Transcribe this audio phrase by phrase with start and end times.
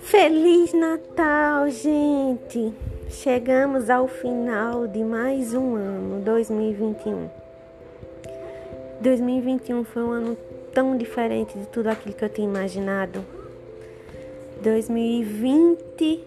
[0.00, 2.72] Feliz Natal, gente!
[3.08, 7.30] Chegamos ao final de mais um ano, 2021.
[9.00, 10.36] 2021 foi um ano
[10.74, 13.24] tão diferente de tudo aquilo que eu tinha imaginado.
[14.62, 16.24] 2020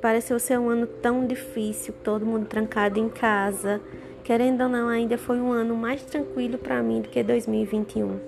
[0.00, 3.80] pareceu ser um ano tão difícil, todo mundo trancado em casa.
[4.24, 8.20] Querendo ou não, ainda foi um ano mais tranquilo para mim do que 2021.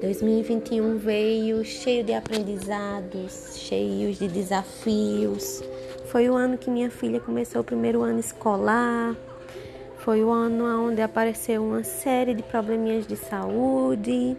[0.00, 5.62] 2021 veio cheio de aprendizados, cheio de desafios.
[6.06, 9.16] Foi o ano que minha filha começou o primeiro ano escolar.
[9.98, 14.36] Foi o ano onde apareceu uma série de probleminhas de saúde.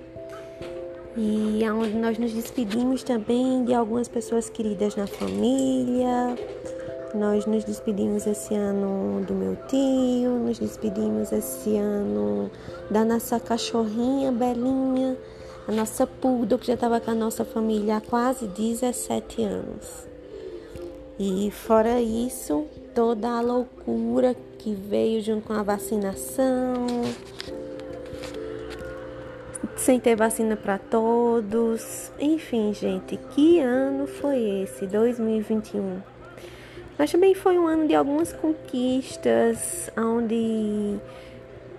[1.18, 6.36] E onde nós nos despedimos também de algumas pessoas queridas na família.
[7.16, 12.52] Nós nos despedimos esse ano do meu tio, nos despedimos esse ano
[12.92, 15.18] da nossa cachorrinha Belinha
[15.68, 20.08] a nossa Pudo, que já estava com a nossa família há quase 17 anos.
[21.18, 26.86] E fora isso, toda a loucura que veio junto com a vacinação,
[29.76, 32.12] sem ter vacina para todos.
[32.20, 36.15] Enfim, gente, que ano foi esse, 2021?
[36.98, 40.98] Mas também foi um ano de algumas conquistas, onde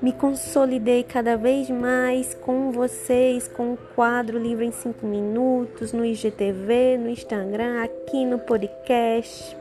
[0.02, 6.04] me consolidei cada vez mais com vocês, com o quadro Livre em 5 Minutos, no
[6.04, 9.56] IGTV, no Instagram, aqui no podcast.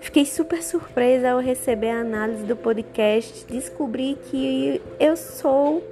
[0.00, 5.82] Fiquei super surpresa ao receber a análise do podcast, descobri que eu sou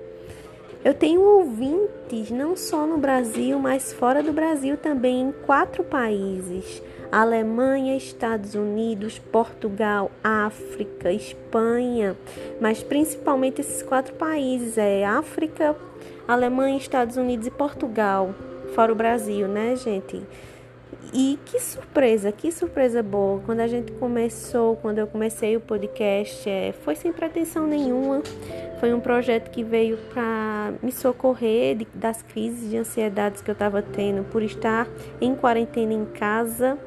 [0.86, 6.80] eu tenho ouvintes não só no Brasil, mas fora do Brasil também em quatro países.
[7.10, 12.16] Alemanha, Estados Unidos, Portugal, África, Espanha,
[12.60, 15.74] mas principalmente esses quatro países é África,
[16.28, 18.32] Alemanha, Estados Unidos e Portugal,
[18.72, 20.22] fora o Brasil, né, gente?
[21.12, 23.40] E que surpresa, que surpresa boa.
[23.44, 28.22] Quando a gente começou, quando eu comecei o podcast, é, foi sem pretensão nenhuma.
[28.78, 33.54] Foi um projeto que veio para me socorrer de, das crises de ansiedades que eu
[33.54, 34.86] estava tendo por estar
[35.20, 36.78] em quarentena em casa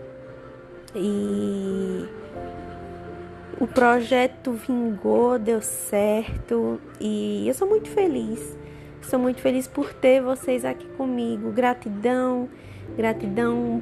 [0.96, 2.06] e
[3.60, 8.58] o projeto vingou, deu certo e eu sou muito feliz.
[9.02, 11.52] Sou muito feliz por ter vocês aqui comigo.
[11.52, 12.48] Gratidão,
[12.96, 13.82] gratidão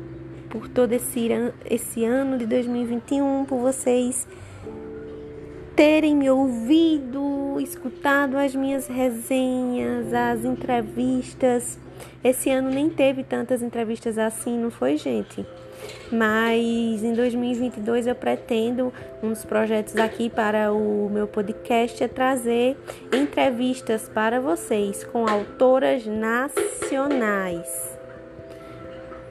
[0.49, 1.29] por todo esse,
[1.65, 4.27] esse ano de 2021, por vocês
[5.75, 7.21] terem me ouvido,
[7.59, 11.77] escutado as minhas resenhas, as entrevistas.
[12.23, 15.45] Esse ano nem teve tantas entrevistas assim, não foi, gente?
[16.11, 22.77] Mas em 2022 eu pretendo um dos projetos aqui para o meu podcast é trazer
[23.13, 27.67] entrevistas para vocês com autoras nacionais.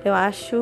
[0.04, 0.56] Eu acho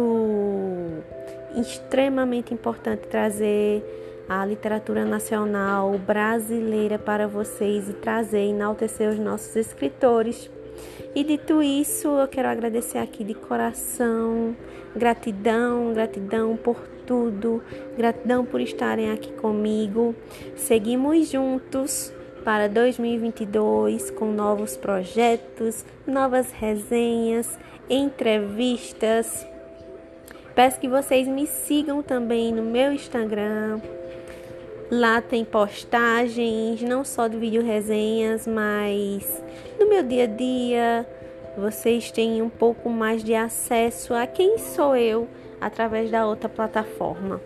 [1.56, 3.82] extremamente importante trazer
[4.28, 10.50] a literatura nacional brasileira para vocês e trazer, enaltecer os nossos escritores
[11.14, 14.56] e dito isso, eu quero agradecer aqui de coração,
[14.96, 16.76] gratidão, gratidão por
[17.06, 17.62] tudo,
[17.96, 20.14] gratidão por estarem aqui comigo.
[20.56, 22.12] Seguimos juntos
[22.44, 27.58] para 2022 com novos projetos, novas resenhas,
[27.88, 29.46] entrevistas.
[30.52, 33.80] Peço que vocês me sigam também no meu Instagram,
[34.90, 39.42] Lá tem postagens, não só de vídeo resenhas, mas
[39.78, 41.06] no meu dia a dia
[41.56, 45.26] vocês têm um pouco mais de acesso a quem sou eu
[45.60, 47.40] através da outra plataforma.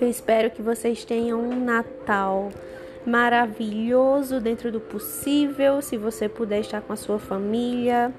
[0.00, 2.50] Eu espero que vocês tenham um Natal
[3.04, 8.12] maravilhoso dentro do possível, se você puder estar com a sua família.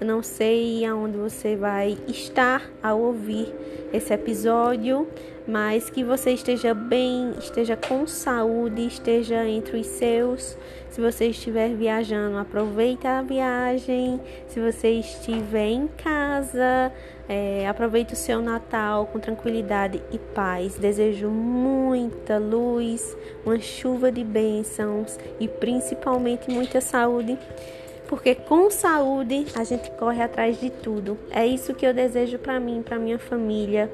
[0.00, 3.52] Eu não sei aonde você vai estar ao ouvir
[3.92, 5.06] esse episódio,
[5.46, 10.56] mas que você esteja bem, esteja com saúde, esteja entre os seus.
[10.90, 14.20] Se você estiver viajando, aproveita a viagem.
[14.48, 16.90] Se você estiver em casa,
[17.28, 20.76] é, aproveite o seu Natal com tranquilidade e paz.
[20.76, 27.38] Desejo muita luz, uma chuva de bênçãos e principalmente muita saúde.
[28.08, 31.18] Porque com saúde a gente corre atrás de tudo.
[31.30, 33.90] É isso que eu desejo para mim, para minha família.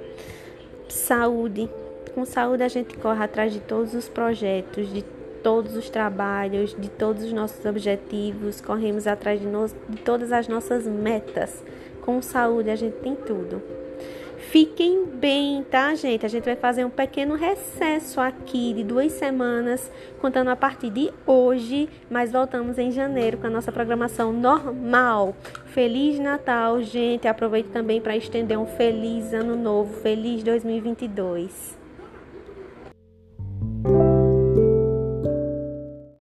[0.92, 1.68] Saúde.
[2.14, 5.02] Com saúde a gente corre atrás de todos os projetos, de
[5.42, 9.66] todos os trabalhos, de todos os nossos objetivos, corremos atrás de, no...
[9.66, 11.62] de todas as nossas metas
[12.02, 13.62] com saúde a gente tem tudo.
[14.50, 16.26] Fiquem bem, tá, gente?
[16.26, 19.90] A gente vai fazer um pequeno recesso aqui de duas semanas,
[20.20, 25.34] contando a partir de hoje, mas voltamos em janeiro com a nossa programação normal.
[25.66, 27.26] Feliz Natal, gente.
[27.26, 31.81] Aproveito também para estender um feliz ano novo, feliz 2022.